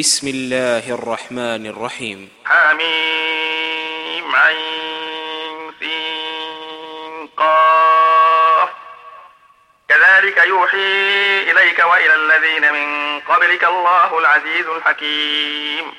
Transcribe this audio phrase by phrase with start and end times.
[0.00, 2.28] بسم الله الرحمن الرحيم.
[2.46, 8.68] حميم عين سين قاف.
[9.88, 15.94] كذلك يوحي إليك وإلى الذين من قبلك الله العزيز الحكيم.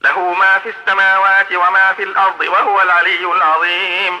[0.00, 4.20] له ما في السماوات وما في الأرض وهو العلي العظيم.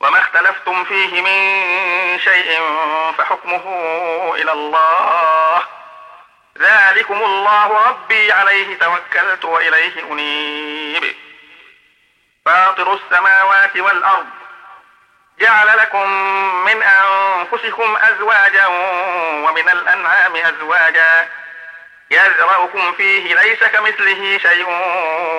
[0.00, 2.60] وما اختلفتم فيه من شيء
[3.18, 3.64] فحكمه
[4.34, 5.62] إلى الله.
[6.58, 11.14] ذلكم الله ربي عليه توكلت وإليه أنيب.
[12.44, 14.26] فاطر السماوات والأرض
[15.40, 16.10] جعل لكم
[16.64, 18.66] من أنفسكم أزواجا
[19.46, 21.28] ومن الأنعام أزواجا.
[22.10, 24.68] يزرعكم فيه ليس كمثله شيء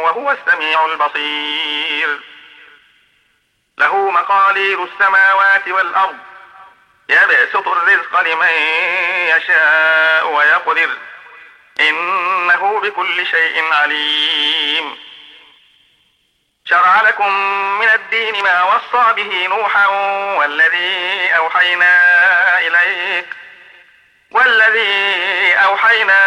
[0.03, 2.19] وهو السميع البصير.
[3.79, 6.17] له مقاليد السماوات والأرض.
[7.09, 8.49] يبسط الرزق لمن
[9.35, 10.89] يشاء ويقدر.
[11.79, 14.97] إنه بكل شيء عليم.
[16.65, 17.31] شرع لكم
[17.79, 19.87] من الدين ما وصى به نوحا
[20.35, 21.95] والذي أوحينا
[22.59, 23.25] إليك.
[24.31, 26.21] والذي أوحينا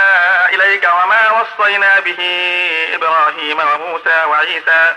[0.49, 2.19] إليك وما وصينا به
[2.95, 4.97] إبراهيم وموسى وعيسى.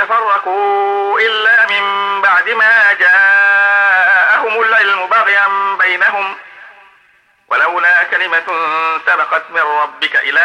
[9.05, 10.41] سبقت من ربك إلى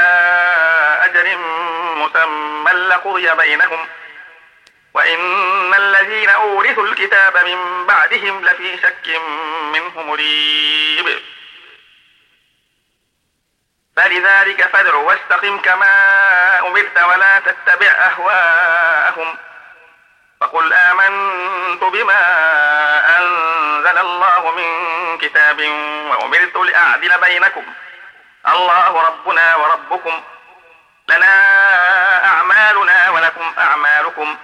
[1.04, 1.38] أجل
[1.96, 3.88] مسمى لقضي بينهم.
[4.94, 9.20] وإن الذين أورثوا الكتاب من بعدهم لفي شك
[9.72, 11.22] منه مريب.
[13.96, 15.88] فلذلك فادع واستقم كما
[16.58, 19.38] أمرت ولا تتبع أهواءهم.
[20.40, 22.20] فقل آمنت بما
[23.18, 25.60] أنزل الله من كتاب
[26.10, 27.64] وأمرت لأعدل بينكم.
[28.48, 30.22] الله ربنا وربكم.
[31.08, 31.44] لنا
[32.24, 34.36] أعمالنا ولكم أعمالكم.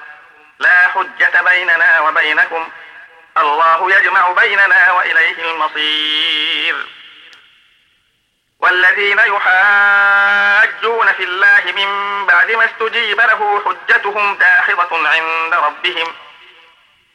[0.59, 2.69] لا حجة بيننا وبينكم.
[3.37, 6.87] الله يجمع بيننا وإليه المصير.
[8.59, 16.15] والذين يحاجون في الله من بعد ما استجيب له حجتهم داحضة عند ربهم.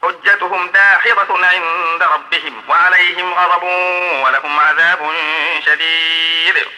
[0.02, 2.64] حجتهم داحضة عند ربهم.
[2.68, 3.62] وعليهم غضب
[4.24, 5.12] ولهم عذاب
[5.66, 6.77] شديد.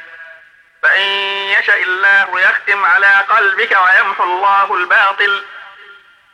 [0.83, 1.01] فإن
[1.59, 5.43] يشاء الله يختم على قلبك ويمحو الله الباطل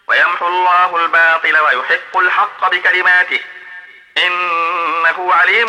[0.07, 3.39] ويمحو الله الباطل ويحق الحق بكلماته
[4.17, 5.67] إنه عليم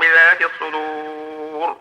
[0.00, 1.76] بذات الصدور.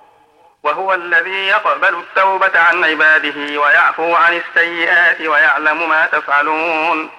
[0.63, 7.11] وهو الذي يقبل التوبة عن عباده ويعفو عن السيئات ويعلم ما تفعلون.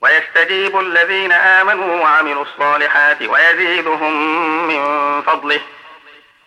[0.00, 4.12] ويستجيب الذين آمنوا وعملوا الصالحات ويزيدهم
[4.68, 5.60] من فضله.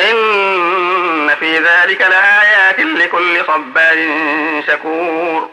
[0.00, 4.08] إن في ذلك لآيات لكل صبار
[4.66, 5.50] شكور.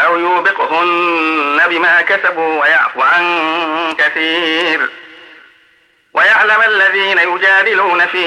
[0.00, 4.88] أو يوبقهن بما كسبوا ويعفو عن كثير.
[6.14, 8.24] ويعلم الذين يجادلون في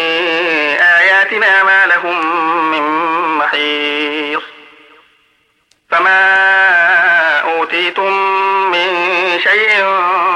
[0.82, 2.42] آياتنا ما لهم
[2.72, 2.82] من
[3.38, 4.44] محيص.
[5.92, 6.22] فما
[7.40, 8.14] أوتيتم
[8.72, 8.90] من
[9.44, 9.84] شيء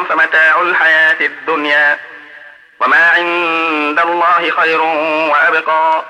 [0.10, 2.15] فمتاع الحياة الدنيا.
[4.26, 4.82] الله خير
[5.32, 6.04] وأبقى.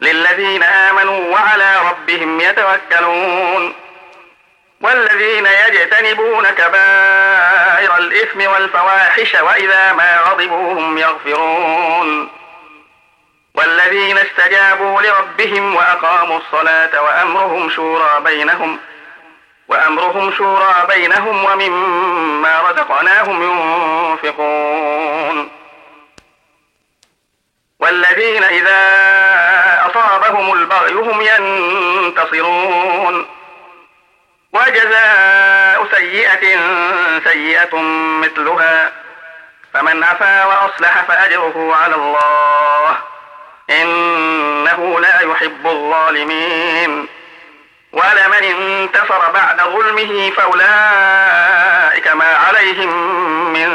[0.00, 3.74] للذين آمنوا وعلى ربهم يتوكلون.
[4.80, 12.28] والذين يجتنبون كبائر الإثم والفواحش وإذا ما غضبوا هم يغفرون.
[13.54, 18.78] والذين استجابوا لربهم وأقاموا الصلاة وأمرهم شورى بينهم
[19.68, 25.51] وأمرهم شورى بينهم ومما رزقناهم ينفقون.
[27.82, 28.80] والذين إذا
[29.86, 33.26] أصابهم البغي هم ينتصرون.
[34.52, 36.58] وجزاء سيئة
[37.24, 37.76] سيئة
[38.22, 38.92] مثلها.
[39.74, 42.98] فمن عفا وأصلح فأجره على الله.
[43.70, 47.08] إنه لا يحب الظالمين.
[47.92, 52.92] ولمن انتصر بعد ظلمه فأولئك ما عليهم
[53.52, 53.70] من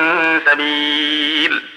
[0.45, 1.76] سبيل.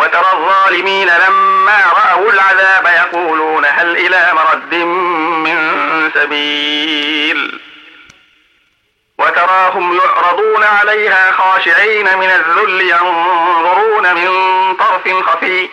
[0.00, 4.74] وترى الظالمين لما رأوا العذاب يقولون هل إلى مرد
[5.44, 5.58] من
[6.14, 7.60] سبيل؟
[9.18, 14.30] وتراهم يعرضون عليها خاشعين من الذل ينظرون من
[14.76, 15.68] طرف خفي.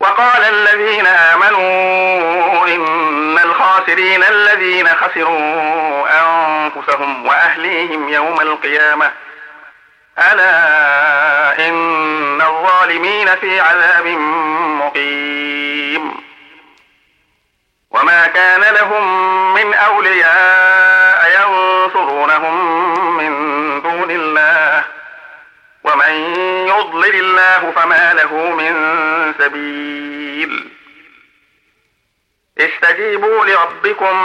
[0.00, 9.12] وقال الذين آمنوا إن الخاسرين الذين خسروا أنفسهم وأهليهم يوم القيامة
[10.18, 14.06] ألا إن الظالمين في عذاب
[14.82, 16.24] مقيم.
[17.90, 23.32] وما كان لهم من أولياء ينصرونهم من
[23.82, 24.84] دون الله.
[25.84, 26.10] ومن
[26.68, 28.74] يضلل الله فما له من
[29.38, 30.70] سبيل.
[32.58, 34.16] استجيبوا لربكم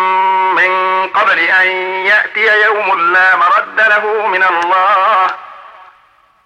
[0.56, 1.68] من قبل أن
[2.06, 5.49] يأتي يوم لا مرد له من الله.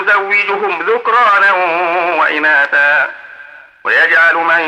[0.00, 1.52] يزوجهم ذكرانا
[2.20, 3.10] وإناثا
[3.84, 4.60] ويجعل من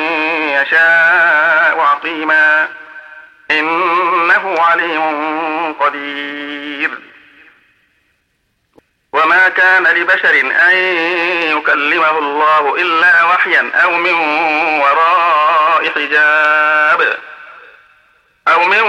[0.63, 2.69] يشاء عقيما
[3.51, 6.91] إنه عليم قدير.
[9.13, 10.77] وما كان لبشر أن
[11.57, 14.15] يكلمه الله إلا وحيا أو من
[14.81, 17.19] وراء حجاب
[18.49, 18.81] أو من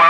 [0.00, 0.09] وراء